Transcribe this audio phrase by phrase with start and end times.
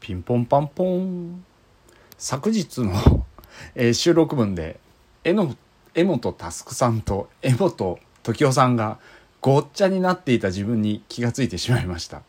[0.00, 1.44] ピンポンパンポン。
[2.18, 3.26] 昨日の、
[3.74, 4.80] えー収録分で
[5.24, 5.54] えの
[5.94, 8.98] 江本佑さんと江本時生さんが
[9.40, 12.22] ごっちゃになっていた自分に気がついてしまいました。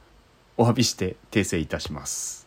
[0.57, 2.45] お詫びして訂正いたします。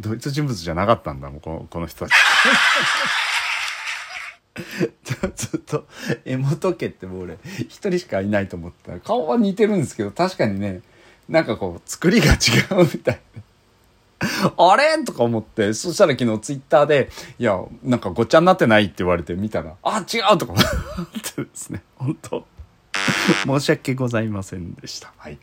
[0.00, 2.12] ドイツ人物じゃなかったんだもうこのこの人たち。
[5.34, 5.86] ずっと
[6.24, 10.82] 江本家ってもう俺一人しかいないと思ったら顔は似てるんですけど確かにね
[11.28, 12.36] なんかこう作りが違
[12.82, 13.42] うみたいな。
[14.56, 15.02] あれ？
[15.04, 20.66] とか思って、そしたら昨日ツイッターで、いや、なんかごっちゃになってないって言われて見たら、あ、違うとか思っ
[21.34, 22.46] て ですね、本当
[23.44, 25.12] 申し訳ございませんでした。
[25.16, 25.38] はい。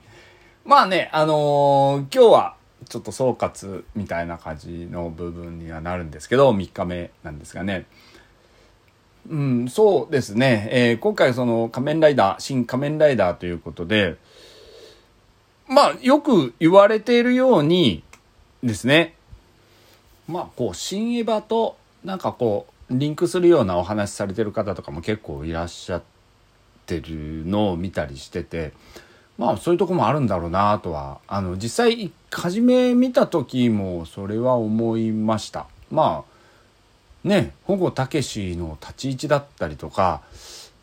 [0.66, 2.56] まあね、あのー今日は
[2.88, 7.86] ちょっと総括みたいな感じの部分にはなるんですけど、3日目なんですがね。
[9.30, 10.68] うん、そうですね。
[10.72, 14.18] えー今回その仮面ライダー、新仮面ライダーということで、
[15.68, 18.04] まあよく言われているように
[18.64, 19.14] ですね、
[20.28, 26.04] まあこう、新エヴァとなんかこう、リンクするようなお話されてる方とかも結構いらっしゃっ
[26.88, 28.74] てるのを見たりしてて、
[29.38, 35.68] まあそういうとこもあるんだろうなとは、あの実際初め見た時もそれは思いました。
[35.92, 36.39] まあ
[37.24, 40.22] ね、保護たけしの立ち位置だったりとか、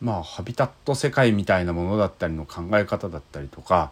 [0.01, 3.91] まあ、ハビタット世界みたいなものだったりの考え方だったりとか、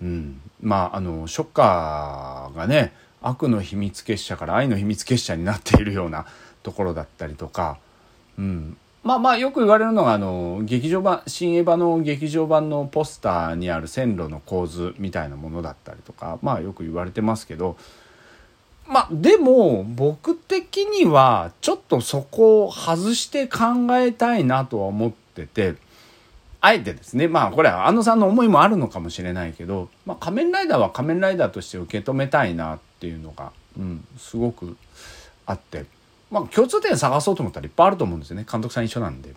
[0.00, 6.26] うん、まあ、あの、ショッカーがね、悪の秘密結社から愛の秘密結社になっているような
[6.62, 7.78] ところだったりとか、
[8.38, 17.76] うん、まあまあよく言われるのがあの劇場版新エヴァの劇場版のポスターにある線路の構図みたいなものだったりとかまあよく言われてますけど
[18.90, 25.76] まあでも僕的にはちょっとそこを外して考えたいなとは思ってて
[26.60, 34.76] あえてですねまあこれは安野さんの思いもあるのかもしれないけど、まあ、仮面ライダーは仮面ライダーとして受け止めたいなっていうのが、うん、すごく
[35.46, 35.86] あって。
[36.30, 39.34] まあ共通点探そうと思ったらいっぱいあると思うんですよね監督さん一緒なんで。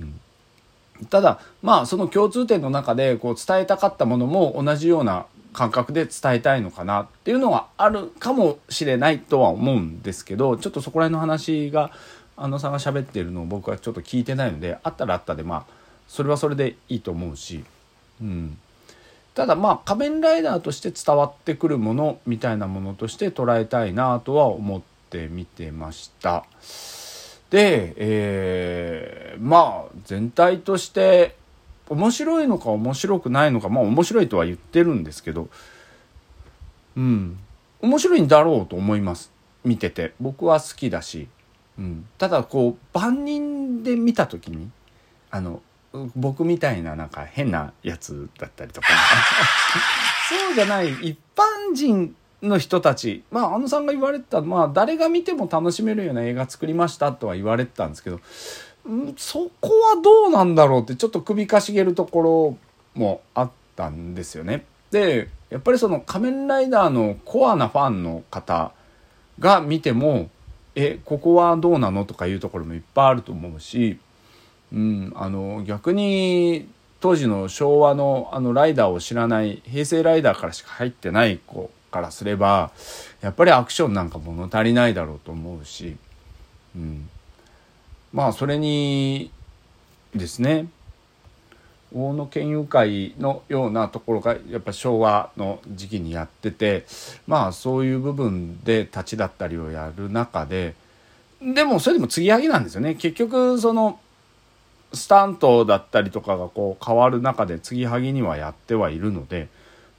[0.00, 0.20] うん
[1.10, 11.90] ただまあその共通点の中でこう伝えたかったものも同じような感覚で伝えたいのかなっていうのはあるかもしれないとは思うんですけどちょっとそこら辺の話が
[12.36, 15.64] 安野さんが喋ってるのを僕はちょっと聞いてないのであったらあったでまあ
[16.06, 17.64] それはそれでいいと思うし、
[18.20, 18.58] うん、
[19.34, 26.44] ただまあ仮面ライダーとして伝わってくるものみたいなものとして捉えたいなとは思って見てました。
[27.50, 31.36] で、えーまあ全体として
[31.88, 35.48] 面白いのか面白くないのかまあ面白いとは言ってるんですけど
[36.98, 37.38] うん。
[37.80, 39.30] 面白いんだろうと思います。
[39.64, 40.12] 見てて。
[40.20, 41.28] 僕は好きだし、
[41.78, 44.68] うん、ただこう万人で見た時に
[45.30, 45.62] あの
[46.16, 48.88] 僕みたいななんか変なやつだったりとか。
[50.28, 53.22] そうじゃない一般人の人たち。
[53.30, 58.20] まああのさんが言われてたまあ誰が見ても楽しめるような映画作りましたとは言われてたんですけどん
[59.16, 62.56] そこはどうなんだろうってちょっと首かしげるとこ
[62.94, 64.64] ろもあったんですよね。
[64.90, 68.72] でやっぱりその仮面ライダーのコアなファンの方
[69.38, 70.30] が見ても
[70.74, 73.98] えここはどうなのとかいうところもいっぱいあると思うし、
[74.72, 76.68] うん、あの逆に
[77.00, 82.70] 当時の昭和のあのライダーを知らない平成ライダーからしか入ってない子からすれば
[83.20, 85.96] やっぱりアクションなんか物足りないだろうと思うし、
[86.76, 87.08] うん、
[88.12, 89.30] まあそれに
[90.14, 90.68] ですね
[91.94, 96.84] 大野県友会のようなところがやっぱ昭和の時期にやってて
[97.26, 100.74] まあそういう部分で立ちだったりをやる中で
[101.40, 102.96] でもそれでも継ぎはぎなんですよね。
[102.96, 104.00] 結局その
[104.92, 109.48] スタントだったりとかがこう変わる中で継ぎはぎにはやってはいるので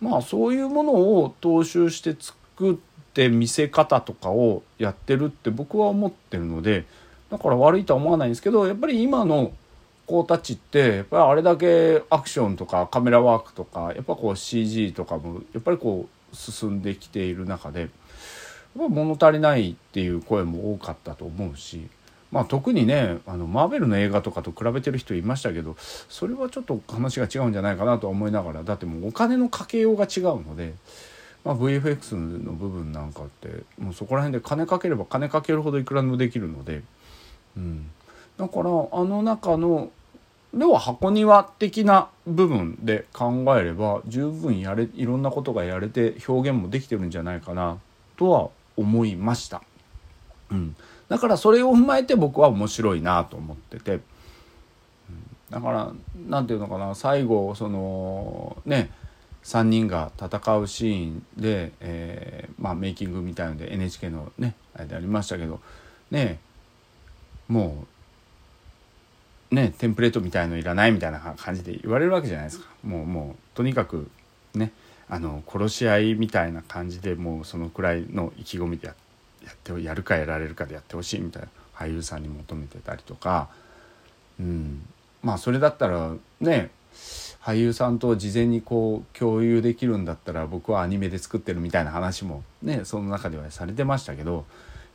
[0.01, 2.75] まあそういうものを踏襲して作っ
[3.13, 6.85] て見せ方とかをやってるって僕は思ってるので
[7.29, 9.51] だから悪いとは思わないんですけどやっぱり今の
[10.05, 17.89] 子たちってやっぱりあれだけアクションとかカメラワークとかやっぱこう CG とかもやっぱりこう進んできている中で
[18.75, 21.87] 物足りないっていう声も多かったと思うし。
[22.31, 30.75] まあ、特にねあのマーベルの映画とかと比べてる人いましたけどそれはちょっと話が違うんじゃないかなとは思いながらだってもうお金のかけようが違うので、
[31.43, 36.83] まあ、VFX の部分なんかってもうそこら辺で金かければ金かけるほどいくらでもできるので、
[37.57, 37.89] うん、
[38.37, 39.91] だからあの中の
[40.57, 47.77] 要は箱庭的な部分で考えれば十分やれいろんなことがやれて表現もできてるんじゃないかな
[48.17, 49.61] とは思いました。
[50.51, 50.75] うん、
[51.07, 54.01] だからそれを踏まえて僕は面白いなと思ってて、うん。
[55.51, 55.91] だから
[56.27, 58.89] 何て言うのかな最後そのね
[59.43, 65.61] 3人が戦うシーンで、えー、まあ、メイキングみたいので NHK のねあれでありましたけど
[66.11, 66.39] ね
[67.49, 67.85] も
[69.51, 72.67] うねテンプレートみたいのいらないみたいな感じで言われるわけじゃないですか。
[72.83, 74.09] もうもうとにかく
[74.53, 74.71] ね
[75.09, 83.49] あの殺し合いみたいな感じでもうそのくらいの意気込みでやってやるかやられるかでやってほしいみたいな俳優さんに求めてたりとか、
[84.39, 84.83] うん、
[85.23, 86.69] まあそれだったらね
[87.41, 94.45] 俳優さんと事前にこう共有できるんだったら僕はアニメで作ってるみたいな話もねその中ではされてましたけど。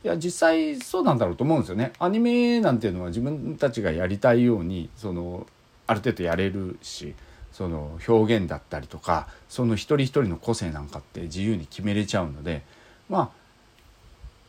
[0.05, 1.91] いや実際そうなんだろうと思うんですよね。
[1.97, 5.47] アニメなんていうのは自分たちがやりたいようにその
[5.87, 7.15] ある程度やれるし
[7.51, 12.61] その表現だったりとかその一人一人の個性なんかって自由に決めれちゃうので
[13.09, 13.29] まあ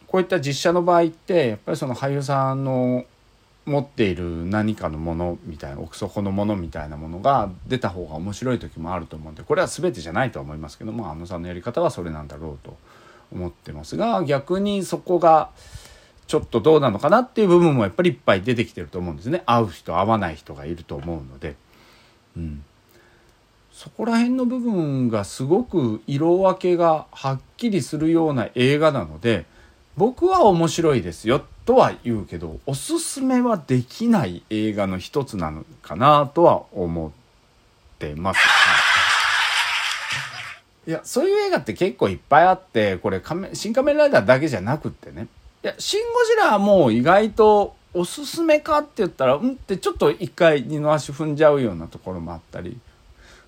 [0.06, 3.06] こういった実写の場合ってやっぱりその俳優さんの
[3.64, 12.76] 持っている何かのものみたいな奥底のものみたいなものが出た方が面白い時もあると思うんでこれは全てじゃないとは思いますけどもあのさんのやり方はそれなんだろうと
[13.32, 15.50] 思ってますが逆にそこが
[16.26, 19.42] ちょっとどうなのかなっていう部分もやっぱりいっぱい出てきてると思うんですね。
[19.46, 21.54] 合う人合わない人がいると思うので、
[22.36, 22.64] うん、
[23.76, 29.44] そこら辺の部分がすごく色分けがはっきりするような映画なので
[29.96, 37.10] 僕は面白いですよとは言うけどおすすめはできない映画の一つなのかなとは思っ
[37.98, 38.40] てます。
[40.86, 43.20] いやそういう映画って結構いっぱいあってこれ
[43.52, 45.26] 新仮面ライダーだけじゃなくってね
[45.64, 52.78] いやシン・ゴジラはもう意外とおすすめかって言ったらうんってちょっと一回二の足踏んじゃうようなところもあったり、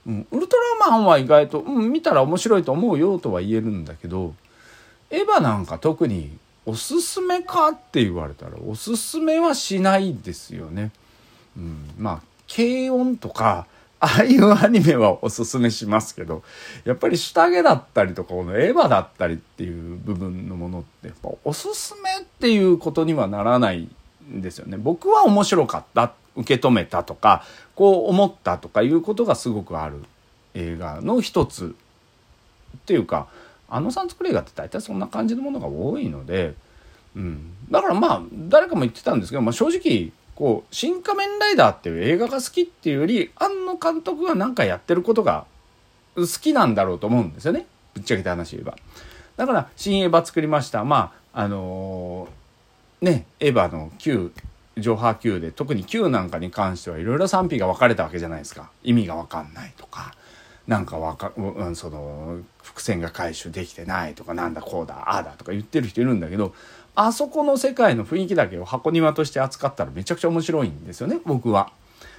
[0.07, 4.35] うん、ウルトラマンは意外と、うん、見たら面白いと思うよとは言えるんだけど
[5.11, 6.37] エヴァなんか特に
[6.67, 10.91] おすすめかって言われたらおすすめはしないですよね。
[11.57, 12.23] うん、まあ
[12.55, 13.67] 軽音とか
[14.01, 16.43] ああいうアニメはおすすめしますけど
[16.85, 23.89] やっぱり下着だったりとかこのエヴァだったりっていう部分のものってやっぱおすすめっていうことにはならない
[24.31, 24.77] んですよね。
[24.77, 27.43] 僕は面白かった受け止めたとか
[27.75, 30.05] こう思ったとかいうことがすごくある
[30.55, 31.75] 映画の一つ
[32.77, 33.27] っていうか
[33.69, 36.55] あのさん作る映画って大体そんな感じのものが多いので、
[37.17, 45.47] うん、だからまあ誰かも言ってたんですけど、まあ、正直こう「新仮面ライダー」っていう映画が好きっていうより庵野監督が何かやってることが
[46.15, 47.67] 好きなんだろうと思うんですよね。
[47.93, 48.77] ぶっちゃけた話言えば。
[49.37, 50.85] だから新エヴァ作りました。
[50.85, 54.31] まああのー、ねエヴァの旧
[54.77, 58.71] 上波 Q で特に Q なんかに関してはいろいろ賛否が分かれたわけじゃないですか。
[58.85, 60.15] 意味が分かんないとか。
[60.69, 66.55] なんかわか、うん、その伏線が回収できてないとかなんだこうだああだとか言ってる人いるんだけど
[66.95, 71.73] あそこの世界の雰囲気だけを箱庭として扱ったらめちゃくちゃ面白いんですよね僕は。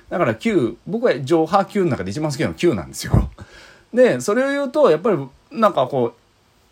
[0.09, 3.29] だから Q 僕は上波 Q の中で一番好きなの Q なんですよ。
[3.93, 5.17] でそれを言うとやっぱり
[5.51, 6.15] なんかこ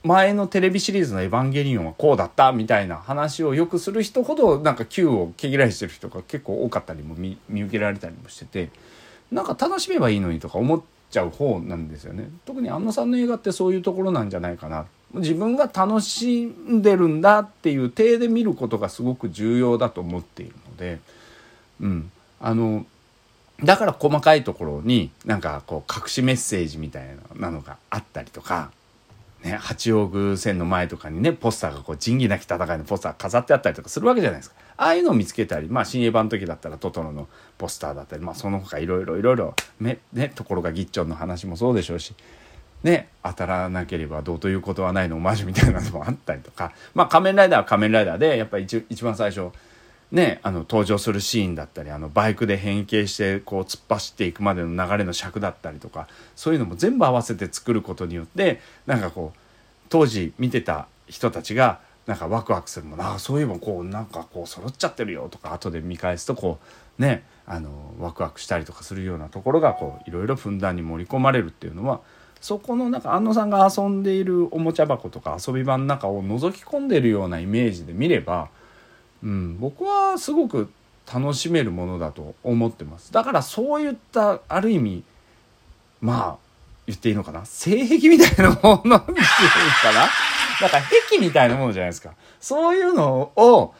[0.03, 8.71] う前のテレビシリーズの「エヴァンゲリオン」はこうだったみたいな話をよくする人ほどなんか Q を毛嫌いしてる人が結構多かったりも見受けられたりもしてて
[9.31, 10.96] なんか楽しめばいいのにとか思って。
[11.09, 12.29] ちゃう方なんですよね。
[12.45, 14.85] 特に安野さんの映画ってそういうところなんじゃないかな。
[15.13, 20.99] 自分が楽しんでるんだっていう体で見ることがすごく重要だと思っているので。
[21.81, 22.11] うん。
[22.39, 22.85] あの
[23.63, 28.71] だから細かいところになんかこう隠しメッセージみたいなのがあったりとか。
[29.43, 34.55] ね、八王宮線の前とかにねポスターがこう仁義なき戦いのポスター飾ってあったりとかするわけじゃないですか。
[34.77, 37.27] ああいうのを見つけたりまあ新エヴァの時だったらトトロの
[37.57, 39.99] ポスターだったりまあその他いろいろいろいろね
[40.35, 42.13] ところがギッチョンの話もそうでしょうし
[42.83, 46.73] ね当たらなければどうということはないのマジみたいなのもあったりとか。
[46.93, 49.51] まあ仮面ライダーは仮面ライダーでやっぱり一番最初
[50.09, 59.39] ね、あの登場するシーンだったりあのバイクで変形してこう突っ走っていくまでの流れの尺だったりとかそういうのも全部合わせて作ることによってなんかこう
[59.89, 66.59] 当時見てた人たちがなんかワクワクするもんああそういえばこうなんかこう揃っちゃってるよとか後で見返すとこ
[66.97, 71.99] うねあのワクワクしたりとかするようなところがこういろいろふんだんに盛り込まれるっていうのは
[72.39, 78.49] そこのなんか安野さんが遊んでいるおもちゃ箱とか遊び場の中を覗き込んでるようなイメージで見れば
[79.23, 80.69] うん、僕はすごく
[81.11, 83.11] 楽しめるものだと思ってます。
[83.13, 85.03] だからそういったある意味
[86.01, 86.37] まあ
[86.85, 87.45] 言っていいのかな？
[87.45, 89.23] 性癖みたいなものっていうか
[89.93, 90.07] な？
[90.61, 92.11] なんか癖みたいなものじゃないですか。
[92.39, 93.73] そういうのを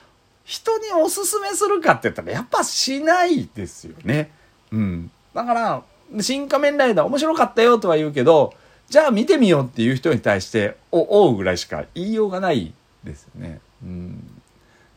[0.46, 4.32] 人におすすめするかって言ったらやっぱしないですよね。
[4.72, 5.12] うん。
[5.34, 5.84] だから
[6.22, 8.53] 新仮面ライダー面白かったよとは言うけど
[8.89, 13.60] じゃあ見てみようっていう人に対して「おおう」ぐらいしか言いようがないですよね。
[13.84, 14.37] うん。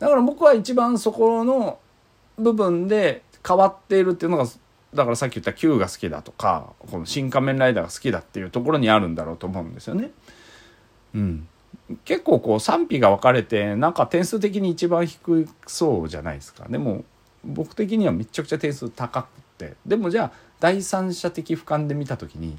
[0.01, 1.77] だから僕は一番そこの
[2.35, 4.45] 部分で変わっているっていうのが
[4.95, 10.09] だからさっき言った Q が好きだとかこの「新仮面ライダー」が好きだっていうところにあるんだろうと思うんですよね。
[11.13, 11.47] うん、
[12.03, 17.05] 結構こう賛否が分かれてなんか点数的に一番低そうじゃないですかでも
[17.43, 19.27] 僕的にはめちゃくちゃ点数高く
[19.59, 22.57] てでもじゃあ第三者的俯瞰で見た時に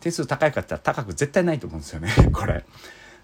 [0.00, 2.66] 点数高いかって言ったら高く絶対ないと思うんですよね これ。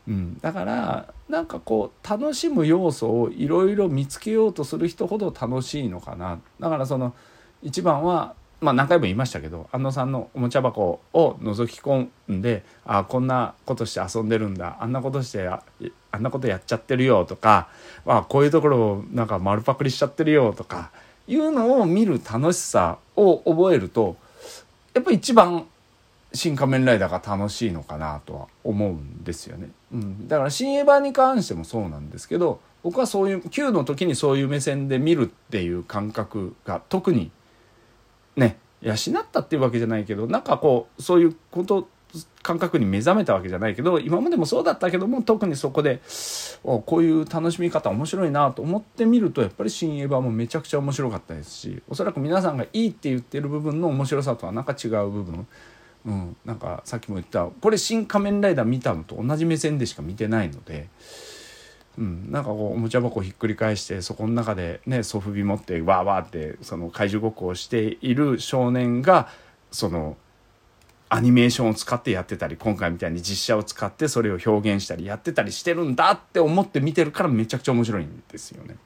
[0.09, 6.41] うん、だからなんかこう楽しむ要素をいろいろ見つけようとする人ほど楽しいのかな。
[6.59, 7.15] だからその
[7.63, 14.79] 一番はまあ何回も言いましたけど安野さんのおもちゃ箱を覗き込んでああこんなことして遊んでるんだ。
[14.81, 15.63] あんなことしてあ
[16.19, 17.69] んなことやっちゃってるよとか
[18.07, 20.91] あこういうところをなんか丸パクリしちゃってるよとか
[21.27, 24.17] いうのを見る楽しさを覚えると
[24.95, 25.67] やっぱり一番
[26.33, 29.71] 新仮面ライダーが楽しいのかなとは思うんですよね。
[29.93, 37.31] うん、だから新エヴァに関してもそうなんですけど僕はそういう9の時にそういう目線で見るっていう感覚が特に
[38.37, 38.97] ね養っ
[39.31, 41.89] たっていうわけじゃないけどなんかこうそういうこと
[42.43, 46.01] 感覚に目覚めたわけじゃないけど今までもそうだったけども特にそこで
[46.63, 55.47] こういう楽しみ方面白いなと思ってみるとやっぱり「新エヴァ」もめちゃくちゃ面白かったですしおそらく皆さんがいいって言ってる部分の面白さとはなんか違う部分
[56.07, 60.89] うん、なんかさっきも言ったこれ「新仮面ライダー」見たのと同じ目線でしか見てないので、
[61.99, 69.29] うん、なんかこうおもちゃ箱ひっくり返してそこの中でねソフビ持ってわーわーってその怪獣ごっこをしている少年が
[69.71, 70.17] その
[71.11, 78.77] アニメーションを使ってやってたり今回みたいに実写を使ってそれを表現したりやってたりしてるんだって思って見てるからめちゃくちゃ面白いんですよね。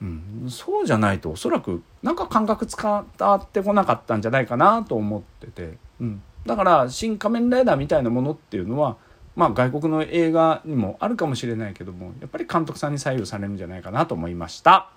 [0.00, 8.96] うん、そうじゃないとおそらくなんか感覚伝わってこなかったんじゃないかなと思ってて、うん、だから「新仮面ライダー」みたいなものっていうのは
[9.36, 14.90] まあ外国の映画にもあるかもしれないけどもやっぱり監督さんに左右されるんじゃないかなと思いました。